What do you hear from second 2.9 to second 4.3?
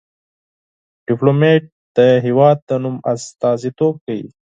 استازیتوب کوي.